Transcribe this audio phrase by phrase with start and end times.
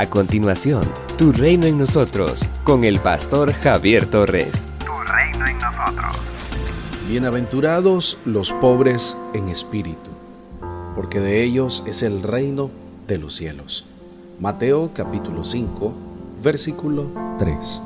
[0.00, 0.80] A continuación,
[1.18, 4.50] Tu Reino en Nosotros, con el pastor Javier Torres.
[4.78, 6.16] Tu Reino en Nosotros.
[7.06, 10.08] Bienaventurados los pobres en espíritu,
[10.96, 12.70] porque de ellos es el reino
[13.06, 13.84] de los cielos.
[14.40, 15.92] Mateo capítulo 5,
[16.42, 17.04] versículo
[17.38, 17.82] 3.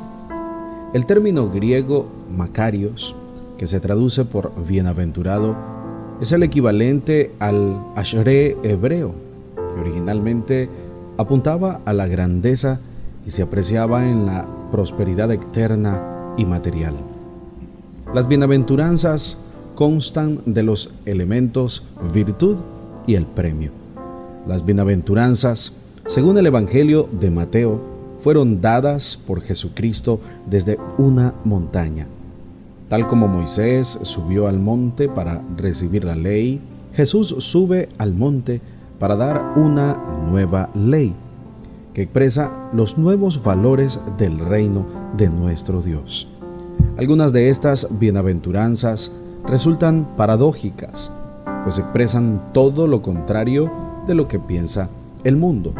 [0.94, 3.16] El término griego Macarios,
[3.58, 5.56] que se traduce por bienaventurado,
[6.20, 9.16] es el equivalente al Ashre hebreo,
[9.56, 10.68] que originalmente
[11.16, 12.80] apuntaba a la grandeza
[13.26, 16.94] y se apreciaba en la prosperidad externa y material.
[18.12, 19.38] Las bienaventuranzas
[19.74, 22.56] constan de los elementos virtud
[23.06, 23.70] y el premio.
[24.46, 25.72] Las bienaventuranzas,
[26.06, 27.80] según el Evangelio de Mateo,
[28.22, 32.06] fueron dadas por Jesucristo desde una montaña.
[32.88, 36.60] Tal como Moisés subió al monte para recibir la ley,
[36.94, 38.60] Jesús sube al monte
[38.98, 39.96] para dar una
[40.28, 41.14] nueva ley
[41.92, 44.84] que expresa los nuevos valores del reino
[45.16, 46.28] de nuestro Dios.
[46.96, 49.12] Algunas de estas bienaventuranzas
[49.46, 51.10] resultan paradójicas,
[51.62, 53.70] pues expresan todo lo contrario
[54.06, 54.88] de lo que piensa
[55.22, 55.72] el mundo.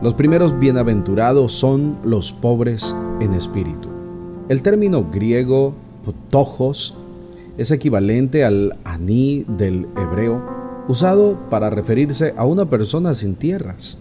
[0.00, 3.88] Los primeros bienaventurados son los pobres en espíritu.
[4.48, 5.74] El término griego
[6.28, 6.94] tojos
[7.56, 10.53] es equivalente al aní del hebreo
[10.88, 13.98] usado para referirse a una persona sin tierras,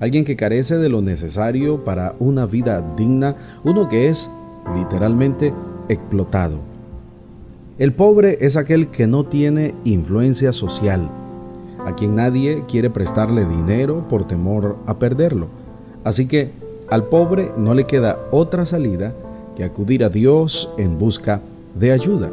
[0.00, 4.28] alguien que carece de lo necesario para una vida digna, uno que es
[4.76, 5.52] literalmente
[5.88, 6.58] explotado.
[7.78, 11.08] El pobre es aquel que no tiene influencia social,
[11.84, 15.48] a quien nadie quiere prestarle dinero por temor a perderlo.
[16.04, 16.52] Así que
[16.90, 19.12] al pobre no le queda otra salida
[19.56, 21.40] que acudir a Dios en busca
[21.78, 22.30] de ayuda.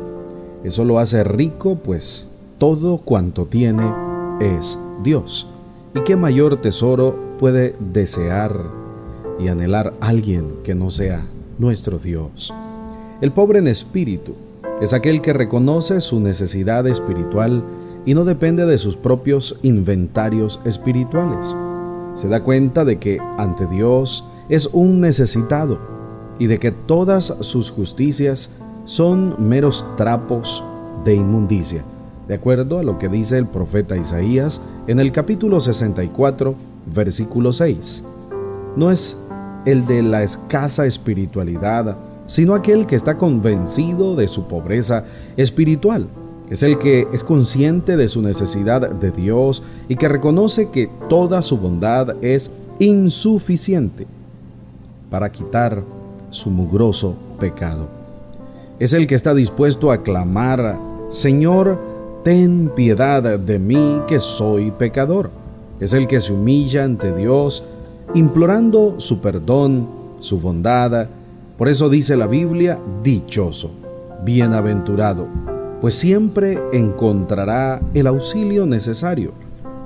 [0.63, 2.27] Eso lo hace rico, pues
[2.61, 3.91] todo cuanto tiene
[4.39, 5.47] es Dios.
[5.95, 8.55] ¿Y qué mayor tesoro puede desear
[9.39, 11.25] y anhelar alguien que no sea
[11.57, 12.53] nuestro Dios?
[13.19, 14.35] El pobre en espíritu
[14.79, 17.63] es aquel que reconoce su necesidad espiritual
[18.05, 21.55] y no depende de sus propios inventarios espirituales.
[22.13, 25.79] Se da cuenta de que ante Dios es un necesitado
[26.37, 28.51] y de que todas sus justicias
[28.85, 30.63] son meros trapos
[31.03, 31.83] de inmundicia
[32.31, 36.55] de acuerdo a lo que dice el profeta Isaías en el capítulo 64,
[36.85, 38.05] versículo 6.
[38.77, 39.17] No es
[39.65, 41.97] el de la escasa espiritualidad,
[42.27, 45.03] sino aquel que está convencido de su pobreza
[45.35, 46.07] espiritual.
[46.49, 51.41] Es el que es consciente de su necesidad de Dios y que reconoce que toda
[51.41, 52.49] su bondad es
[52.79, 54.07] insuficiente
[55.09, 55.83] para quitar
[56.29, 57.89] su mugroso pecado.
[58.79, 61.90] Es el que está dispuesto a clamar, Señor,
[62.23, 65.31] ten piedad de mí que soy pecador.
[65.79, 67.63] Es el que se humilla ante Dios,
[68.13, 69.87] implorando su perdón,
[70.19, 71.07] su bondad.
[71.57, 73.71] Por eso dice la Biblia, dichoso,
[74.23, 75.27] bienaventurado,
[75.79, 79.31] pues siempre encontrará el auxilio necesario,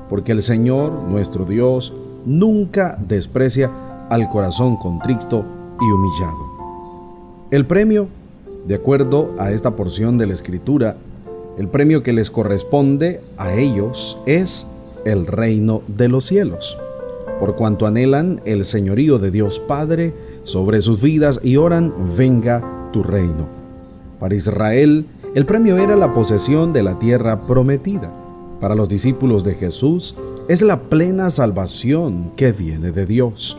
[0.09, 1.94] porque el Señor, nuestro Dios,
[2.25, 3.72] nunca desprecia
[4.09, 5.46] al corazón contrito
[5.79, 6.56] y humillado.
[7.52, 8.07] El premio,
[8.67, 10.97] de acuerdo a esta porción de la Escritura,
[11.57, 14.67] el premio que les corresponde a ellos es
[15.05, 16.77] el reino de los cielos,
[17.39, 23.03] por cuanto anhelan el señorío de Dios Padre sobre sus vidas y oran, venga tu
[23.03, 23.47] reino.
[24.19, 28.11] Para Israel, el premio era la posesión de la tierra prometida.
[28.61, 30.16] Para los discípulos de Jesús,
[30.47, 33.57] es la plena salvación que viene de Dios.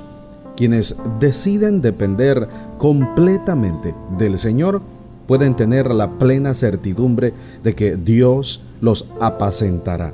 [0.56, 4.80] Quienes deciden depender completamente del Señor,
[5.26, 7.32] pueden tener la plena certidumbre
[7.62, 10.12] de que Dios los apacentará.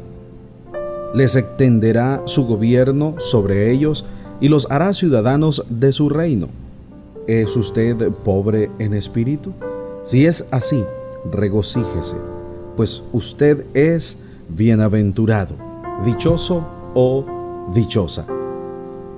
[1.15, 4.05] Les extenderá su gobierno sobre ellos
[4.41, 6.49] y los hará ciudadanos de su reino.
[7.27, 9.53] ¿Es usted pobre en espíritu?
[10.05, 10.83] Si es así,
[11.31, 12.17] regocíjese,
[12.77, 14.19] pues usted es
[14.49, 15.55] bienaventurado,
[16.05, 17.25] dichoso o
[17.75, 18.27] dichosa.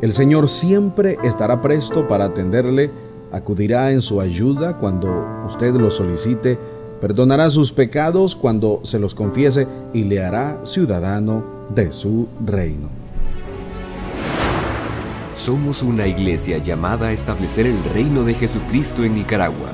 [0.03, 2.91] El Señor siempre estará presto para atenderle
[3.35, 5.09] acudirá en su ayuda cuando
[5.47, 6.57] usted lo solicite,
[7.01, 11.45] perdonará sus pecados cuando se los confiese y le hará ciudadano
[11.75, 12.89] de su reino.
[15.37, 19.73] Somos una iglesia llamada a establecer el reino de Jesucristo en Nicaragua.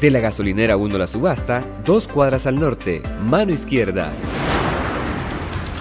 [0.00, 4.10] De la gasolinera 1 La Subasta, dos cuadras al norte, mano izquierda.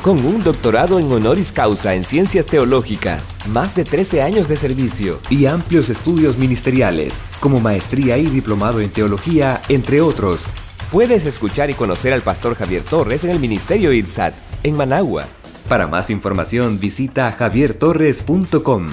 [0.03, 5.19] Con un doctorado en honoris causa en ciencias teológicas, más de 13 años de servicio
[5.29, 10.45] y amplios estudios ministeriales, como maestría y diplomado en teología, entre otros,
[10.89, 15.25] puedes escuchar y conocer al pastor Javier Torres en el Ministerio IRSAT, en Managua.
[15.67, 18.89] Para más información visita javiertorres.com.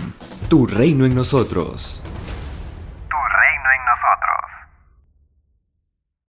[0.49, 2.02] Tu reino en nosotros.